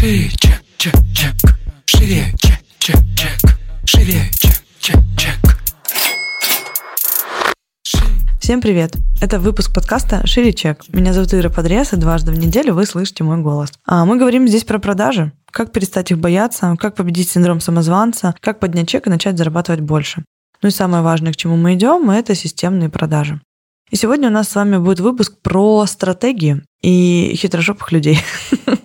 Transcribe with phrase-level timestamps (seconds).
[0.00, 1.34] Шире чек, чек, чек.
[1.84, 3.58] Шире чек, чек, чек.
[3.84, 5.36] Шире чек, чек, чек.
[8.40, 8.96] Всем привет!
[9.20, 10.84] Это выпуск подкаста «Шире чек».
[10.88, 13.74] Меня зовут Ира Подрез, и дважды в неделю вы слышите мой голос.
[13.84, 18.58] А мы говорим здесь про продажи, как перестать их бояться, как победить синдром самозванца, как
[18.58, 20.24] поднять чек и начать зарабатывать больше.
[20.62, 23.38] Ну и самое важное, к чему мы идем, это системные продажи.
[23.90, 28.18] И сегодня у нас с вами будет выпуск про стратегии и хитрожопых людей.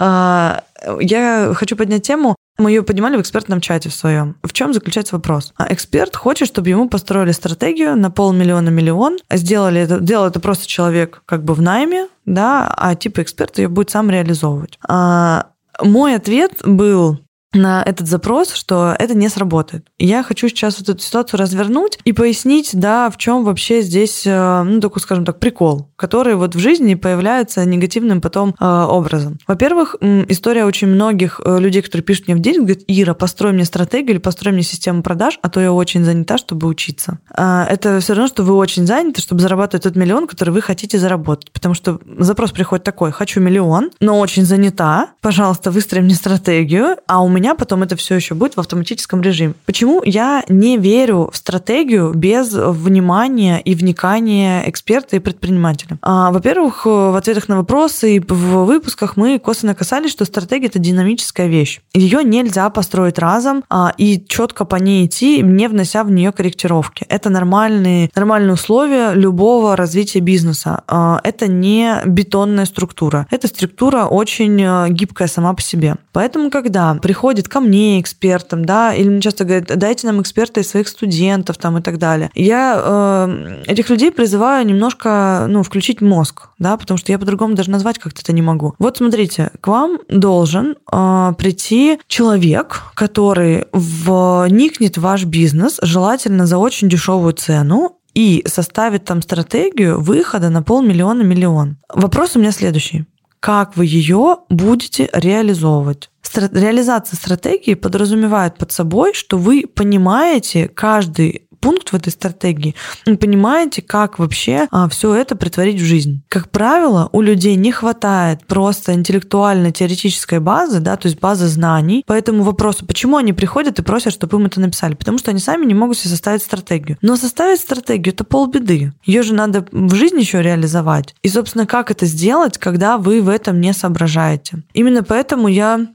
[0.00, 0.64] А,
[1.00, 4.36] я хочу поднять тему, мы ее поднимали в экспертном чате в своем.
[4.42, 5.52] В чем заключается вопрос?
[5.56, 10.66] А эксперт хочет, чтобы ему построили стратегию на полмиллиона миллион, сделали это, делал это просто
[10.66, 14.78] человек как бы в найме, да, а типа эксперт ее будет сам реализовывать.
[14.88, 15.48] А,
[15.82, 17.20] мой ответ был,
[17.52, 19.86] на этот запрос, что это не сработает.
[19.98, 24.62] Я хочу сейчас вот эту ситуацию развернуть и пояснить, да, в чем вообще здесь, э,
[24.62, 29.38] ну, такой, скажем так, прикол, который вот в жизни появляется негативным потом э, образом.
[29.46, 33.64] Во-первых, история очень многих э, людей, которые пишут мне в день, говорят, Ира, построй мне
[33.64, 37.18] стратегию или построй мне систему продаж, а то я очень занята, чтобы учиться.
[37.34, 40.98] А, это все равно, что вы очень заняты, чтобы зарабатывать тот миллион, который вы хотите
[40.98, 41.50] заработать.
[41.50, 47.22] Потому что запрос приходит такой, хочу миллион, но очень занята, пожалуйста, выстрой мне стратегию, а
[47.22, 49.54] у меня меня потом это все еще будет в автоматическом режиме.
[49.66, 55.98] Почему я не верю в стратегию без внимания и вникания эксперта и предпринимателя?
[56.02, 60.78] А, во-первых, в ответах на вопросы и в выпусках мы косвенно касались, что стратегия это
[60.78, 61.80] динамическая вещь.
[61.94, 67.06] Ее нельзя построить разом а, и четко по ней идти, не внося в нее корректировки.
[67.08, 70.82] Это нормальные, нормальные условия любого развития бизнеса.
[70.86, 73.26] А, это не бетонная структура.
[73.30, 75.96] Эта структура очень э, гибкая сама по себе.
[76.12, 80.60] Поэтому, когда приходит приходит ко мне экспертом, да, или мне часто говорят, дайте нам эксперта
[80.60, 82.28] из своих студентов там и так далее.
[82.34, 87.70] Я э, этих людей призываю немножко, ну, включить мозг, да, потому что я по-другому даже
[87.70, 88.74] назвать как-то это не могу.
[88.80, 96.58] Вот смотрите, к вам должен э, прийти человек, который вникнет в ваш бизнес, желательно за
[96.58, 101.76] очень дешевую цену, и составит там стратегию выхода на полмиллиона миллион.
[101.94, 103.04] Вопрос у меня следующий
[103.40, 106.10] как вы ее будете реализовывать.
[106.34, 112.74] Реализация стратегии подразумевает под собой, что вы понимаете каждый пункт в этой стратегии,
[113.06, 116.22] вы понимаете, как вообще а, все это притворить в жизнь.
[116.28, 122.04] Как правило, у людей не хватает просто интеллектуальной теоретической базы, да, то есть базы знаний.
[122.06, 124.94] Поэтому вопросу, почему они приходят и просят, чтобы им это написали?
[124.94, 126.98] Потому что они сами не могут себе составить стратегию.
[127.02, 128.92] Но составить стратегию это полбеды.
[129.04, 131.14] Ее же надо в жизни еще реализовать.
[131.22, 134.62] И, собственно, как это сделать, когда вы в этом не соображаете?
[134.72, 135.86] Именно поэтому я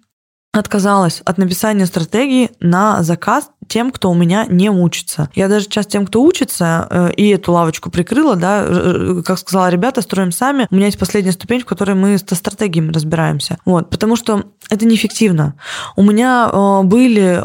[0.60, 5.30] отказалась от написания стратегии на заказ тем, кто у меня не учится.
[5.36, 9.70] Я даже сейчас тем, кто учится, э, и эту лавочку прикрыла, да, э, как сказала,
[9.70, 10.68] ребята, строим сами.
[10.70, 13.58] У меня есть последняя ступень, в которой мы со стратегиями разбираемся.
[13.66, 15.56] Вот, потому что это неэффективно.
[15.96, 17.44] У меня э, были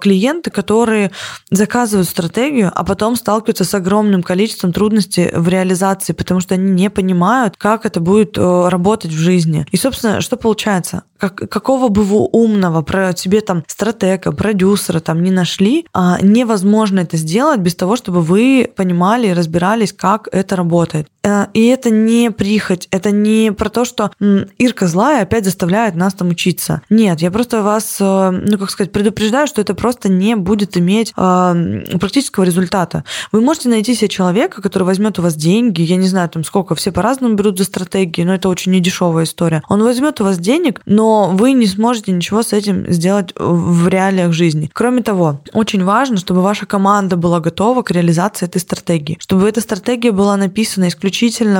[0.00, 1.10] клиенты, которые
[1.50, 6.90] заказывают стратегию, а потом сталкиваются с огромным количеством трудностей в реализации, потому что они не
[6.90, 9.66] понимают, как это будет работать в жизни.
[9.70, 11.04] И, собственно, что получается?
[11.18, 17.00] Как, какого бы вы умного про тебе там стратега, продюсера там не нашли, а невозможно
[17.00, 21.08] это сделать без того, чтобы вы понимали и разбирались, как это работает.
[21.24, 24.12] Э, и это не прихоть, это не про то, что
[24.58, 26.82] Ирка злая опять заставляет нас там учиться.
[26.90, 31.12] Нет, я просто вас, э, ну как сказать, предупреждаю, что это просто не будет иметь
[31.16, 33.04] э, практического результата.
[33.32, 36.74] Вы можете найти себе человека, который возьмет у вас деньги, я не знаю, там сколько,
[36.74, 39.62] все по-разному берут за стратегии, но это очень недешевая история.
[39.68, 44.32] Он возьмет у вас денег, но вы не сможете ничего с этим сделать в реалиях
[44.32, 44.70] жизни.
[44.72, 49.60] Кроме того, очень важно, чтобы ваша команда была готова к реализации этой стратегии, чтобы эта
[49.60, 51.13] стратегия была написана исключительно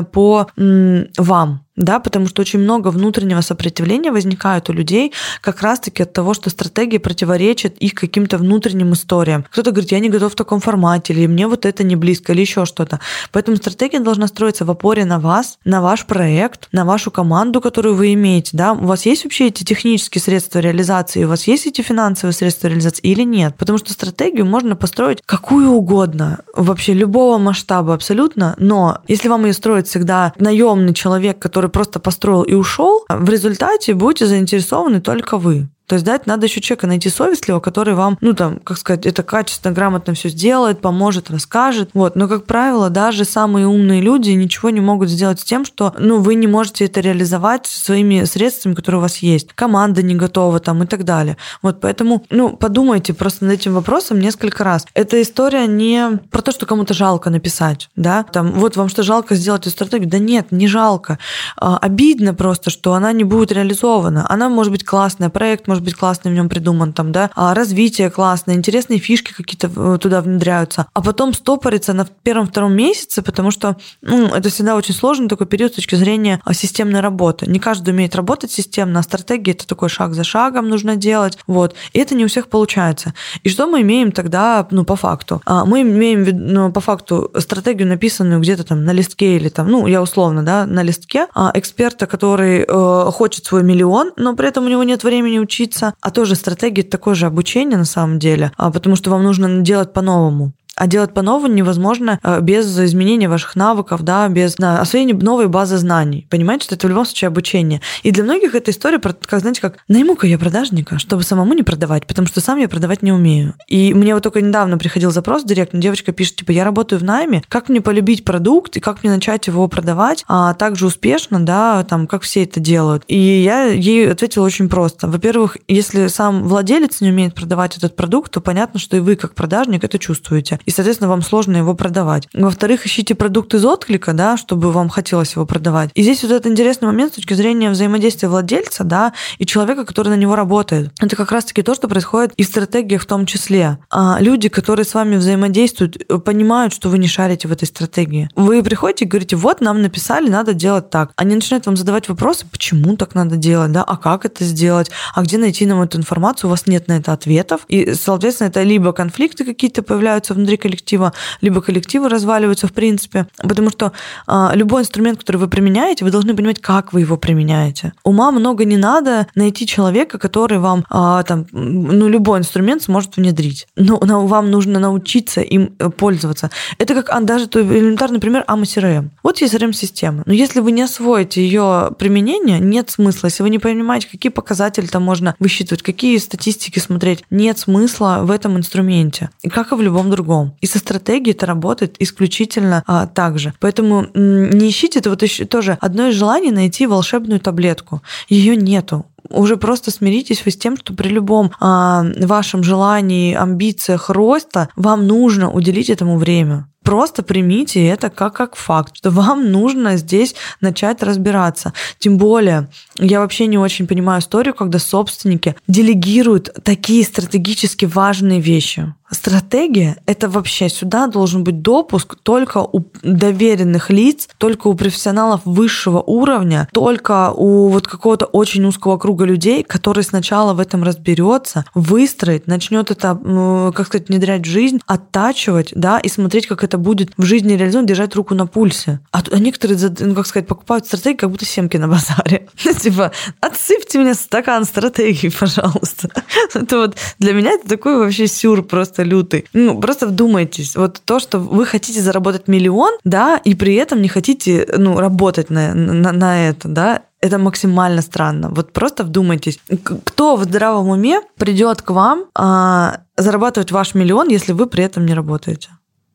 [0.05, 6.05] по м, вам, да, потому что очень много внутреннего сопротивления возникает у людей как раз-таки
[6.05, 9.45] от того, что стратегия противоречит их каким-то внутренним историям.
[9.51, 12.43] Кто-то говорит, я не готов в таком формате, или мне вот это не близко, или
[12.43, 13.01] еще что-то.
[13.33, 17.97] Поэтому стратегия должна строиться в опоре на вас, на ваш проект, на вашу команду, которую
[17.97, 18.51] вы имеете.
[18.57, 18.73] Да?
[18.73, 23.03] У вас есть вообще эти технические средства реализации, у вас есть эти финансовые средства реализации
[23.03, 23.57] или нет?
[23.57, 29.53] Потому что стратегию можно построить какую угодно, вообще любого масштаба абсолютно, но если вам ее
[29.53, 35.39] строит всегда наемный человек, который который просто построил и ушел, в результате будете заинтересованы только
[35.39, 35.69] вы.
[35.87, 39.23] То есть, да, надо еще человека найти совестливого, который вам, ну, там, как сказать, это
[39.23, 41.91] качественно, грамотно все сделает, поможет, расскажет.
[41.93, 42.17] Вот.
[42.17, 46.21] Но, как правило, даже самые умные люди ничего не могут сделать с тем, что, ну,
[46.21, 49.53] вы не можете это реализовать своими средствами, которые у вас есть.
[49.53, 51.37] Команда не готова там и так далее.
[51.61, 54.87] Вот, поэтому, ну, подумайте просто над этим вопросом несколько раз.
[54.95, 59.35] Эта история не про то, что кому-то жалко написать, да, там, вот вам что жалко
[59.35, 60.09] сделать эту стратегию?
[60.09, 61.19] Да нет, не жалко.
[61.57, 64.27] А, обидно просто, что она не будет реализована.
[64.29, 68.09] Она может быть классная, проект может быть классный в нем придуман, там, да, а развитие
[68.09, 73.77] классное, интересные фишки какие-то э, туда внедряются, а потом стопорится на первом-втором месяце, потому что
[74.03, 77.51] ну, это всегда очень сложный такой период с точки зрения а, системной работы.
[77.51, 81.75] Не каждый умеет работать системно, а стратегия это такой шаг за шагом нужно делать, вот,
[81.93, 83.15] и это не у всех получается.
[83.43, 85.43] И что мы имеем тогда, ну, по факту?
[85.45, 89.89] А, мы имеем, ну, по факту, стратегию, написанную где-то там на листке или там, ну,
[89.89, 94.69] я условно, да, на листке, эксперта, который э, хочет свой миллион, но при этом у
[94.69, 95.64] него нет времени учиться,
[96.01, 99.93] а тоже стратегия такое же обучение на самом деле, а, потому что вам нужно делать
[99.93, 100.53] по-новому.
[100.77, 105.77] А делать по-новому невозможно э, без изменения ваших навыков, да, без да, освоения новой базы
[105.77, 106.27] знаний.
[106.31, 107.81] Понимаете, что это в любом случае обучение.
[108.03, 112.07] И для многих эта история, как, знаете, как найму-ка я продажника, чтобы самому не продавать,
[112.07, 113.55] потому что сам я продавать не умею.
[113.69, 117.43] И мне вот только недавно приходил запрос директно, девочка пишет, типа, я работаю в найме,
[117.49, 122.07] как мне полюбить продукт и как мне начать его продавать а также успешно, да, там,
[122.07, 123.05] как все это делают.
[123.09, 125.09] И я ей ответила очень просто.
[125.09, 129.35] Во-первых, если сам владелец не умеет продавать этот продукт, то понятно, что и вы, как
[129.35, 132.29] продажник, это чувствуете и, соответственно, вам сложно его продавать.
[132.33, 135.91] Во-вторых, ищите продукт из отклика, да, чтобы вам хотелось его продавать.
[135.95, 140.09] И здесь вот этот интересный момент с точки зрения взаимодействия владельца, да, и человека, который
[140.09, 140.93] на него работает.
[141.01, 143.79] Это как раз-таки то, что происходит и в стратегиях в том числе.
[143.91, 148.29] А люди, которые с вами взаимодействуют, понимают, что вы не шарите в этой стратегии.
[148.35, 151.13] Вы приходите и говорите, вот нам написали, надо делать так.
[151.17, 155.23] Они начинают вам задавать вопросы, почему так надо делать, да, а как это сделать, а
[155.23, 157.63] где найти нам эту информацию, у вас нет на это ответов.
[157.69, 163.27] И, соответственно, это либо конфликты какие-то появляются внутри коллектива, либо коллективы разваливаются в принципе.
[163.37, 163.93] Потому что
[164.27, 167.93] а, любой инструмент, который вы применяете, вы должны понимать, как вы его применяете.
[168.05, 173.67] Ума много не надо найти человека, который вам а, там, ну, любой инструмент сможет внедрить.
[173.77, 176.51] Но, но вам нужно научиться им э, пользоваться.
[176.79, 179.11] Это как а, даже элементарный пример AMA CRM.
[179.23, 180.23] Вот есть CRM-система.
[180.27, 183.29] Но если вы не освоите ее применение, нет смысла.
[183.29, 188.31] Если вы не понимаете, какие показатели там можно высчитывать, какие статистики смотреть, нет смысла в
[188.31, 189.31] этом инструменте.
[189.43, 190.44] И как и в любом другом.
[190.61, 193.55] И со стратегией это работает исключительно а, так же.
[193.61, 198.03] Поэтому не ищите, это вот еще тоже одно из желаний найти волшебную таблетку.
[198.29, 204.11] Ее нету уже просто смиритесь вы с тем, что при любом а, вашем желании, амбициях
[204.11, 206.69] роста вам нужно уделить этому время.
[206.85, 211.73] Просто примите это как, как факт, что вам нужно здесь начать разбираться.
[211.99, 212.69] Тем более,
[212.99, 218.93] я вообще не очень понимаю историю, когда собственники делегируют такие стратегически важные вещи.
[219.11, 226.01] Стратегия– это вообще сюда должен быть допуск только у доверенных лиц, только у профессионалов высшего
[226.01, 232.47] уровня, только у вот какого-то очень узкого круга людей, который сначала в этом разберется, выстроит,
[232.47, 237.25] начнет это, как сказать, внедрять в жизнь, оттачивать, да, и смотреть, как это будет в
[237.25, 239.01] жизни реализовано, держать руку на пульсе.
[239.13, 242.49] А, а некоторые, ну, как сказать, покупают стратегии, как будто семки на базаре.
[242.81, 246.09] Типа, отсыпьте мне стакан стратегии, пожалуйста.
[246.55, 249.47] Это вот для меня это такой вообще сюр просто лютый.
[249.53, 250.77] Ну, просто вдумайтесь.
[250.77, 255.51] Вот то, что вы хотите заработать миллион, да, и при этом не хотите, ну, работать
[255.51, 258.51] на, на, на это, да, это максимально странно.
[258.51, 259.59] Вот просто вдумайтесь,
[260.05, 265.07] кто в здравом уме придет к вам а, зарабатывать ваш миллион, если вы при этом
[265.07, 265.71] не работаете?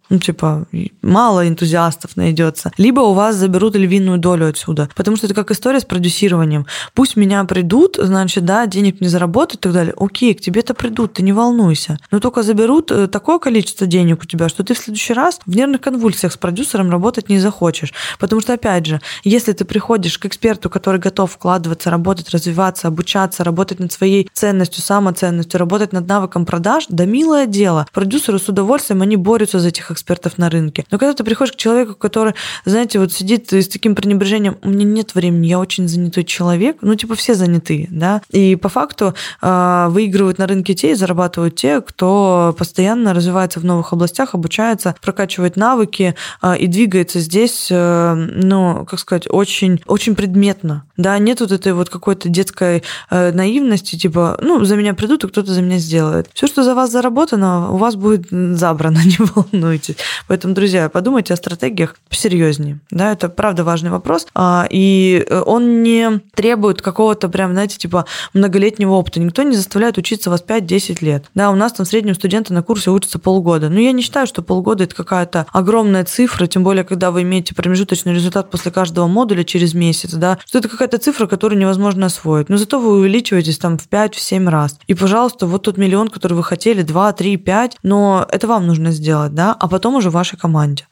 [0.10, 0.66] Ну, типа,
[1.02, 2.72] мало энтузиастов найдется.
[2.78, 4.90] Либо у вас заберут львиную долю отсюда.
[4.96, 6.66] Потому что это как история с продюсированием.
[6.94, 9.94] Пусть меня придут, значит, да, денег не заработают и так далее.
[9.98, 12.00] Окей, к тебе-то придут, ты не волнуйся.
[12.12, 15.56] Но только заберут э, такое количество денег у тебя, что ты в следующий раз в
[15.56, 17.94] нервных конвульсиях с продюсером работать не захочешь.
[18.18, 23.44] Потому что, опять же, если ты приходишь к эксперту, который готов вкладываться, работать, развиваться, обучаться,
[23.44, 27.86] работать над своей ценностью, самоценностью, работать над навыком продаж, да милое дело.
[27.94, 29.92] Продюсеры с удовольствием, они борются за этих
[30.38, 30.86] на рынке.
[30.92, 32.34] Но когда ты приходишь к человеку, который,
[32.66, 36.96] знаете, вот сидит с таким пренебрежением, у меня нет времени, я очень занятой человек, ну,
[36.96, 41.82] типа, все заняты, да, и по факту э, выигрывают на рынке те и зарабатывают те,
[41.82, 48.86] кто постоянно развивается в новых областях, обучается, прокачивает навыки э, и двигается здесь, э, ну,
[48.90, 54.38] как сказать, очень, очень предметно, да, нет вот этой вот какой-то детской э, наивности, типа,
[54.42, 56.30] ну, за меня придут, и кто-то за меня сделает.
[56.34, 60.06] Все, что за вас заработано, у вас будет забрано, не волнуйтесь получитесь.
[60.28, 62.80] Поэтому, друзья, подумайте о стратегиях серьезнее.
[62.92, 64.28] Да, это правда важный вопрос.
[64.36, 69.20] А, и он не требует какого-то прям, знаете, типа многолетнего опыта.
[69.20, 71.26] Никто не заставляет учиться вас 5-10 лет.
[71.34, 73.70] Да, у нас там в среднем студенты на курсе учатся полгода.
[73.70, 77.56] Но я не считаю, что полгода это какая-то огромная цифра, тем более, когда вы имеете
[77.56, 82.50] промежуточный результат после каждого модуля через месяц, да, что это какая-то цифра, которую невозможно освоить.
[82.50, 84.78] Но зато вы увеличиваетесь там в 5-7 раз.
[84.88, 88.92] И, пожалуйста, вот тот миллион, который вы хотели, 2, 3, 5, но это вам нужно
[88.92, 90.88] сделать, да, а потом уже вашей команде.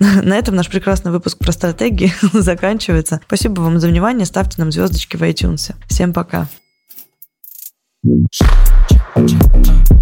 [0.00, 3.20] На этом наш прекрасный выпуск про стратегии заканчивается.
[3.26, 4.24] Спасибо вам за внимание.
[4.24, 5.74] Ставьте нам звездочки в iTunes.
[5.88, 6.48] Всем пока.
[8.32, 9.99] Check.